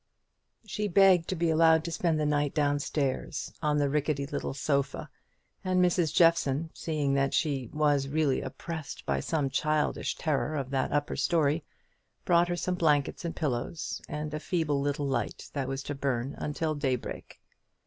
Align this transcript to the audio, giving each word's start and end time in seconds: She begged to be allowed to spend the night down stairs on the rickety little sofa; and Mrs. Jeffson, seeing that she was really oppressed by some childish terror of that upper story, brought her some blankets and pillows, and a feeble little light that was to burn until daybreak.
She 0.65 0.87
begged 0.87 1.29
to 1.29 1.35
be 1.35 1.51
allowed 1.51 1.83
to 1.83 1.91
spend 1.91 2.19
the 2.19 2.25
night 2.25 2.55
down 2.55 2.79
stairs 2.79 3.53
on 3.61 3.77
the 3.77 3.87
rickety 3.87 4.25
little 4.25 4.55
sofa; 4.55 5.11
and 5.63 5.79
Mrs. 5.79 6.11
Jeffson, 6.11 6.71
seeing 6.73 7.13
that 7.13 7.35
she 7.35 7.69
was 7.71 8.07
really 8.07 8.41
oppressed 8.41 9.05
by 9.05 9.19
some 9.19 9.51
childish 9.51 10.15
terror 10.15 10.55
of 10.55 10.71
that 10.71 10.91
upper 10.91 11.15
story, 11.15 11.63
brought 12.25 12.47
her 12.47 12.55
some 12.55 12.73
blankets 12.73 13.23
and 13.25 13.35
pillows, 13.35 14.01
and 14.09 14.33
a 14.33 14.39
feeble 14.39 14.81
little 14.81 15.05
light 15.05 15.51
that 15.53 15.67
was 15.67 15.83
to 15.83 15.93
burn 15.93 16.33
until 16.39 16.73
daybreak. 16.73 17.39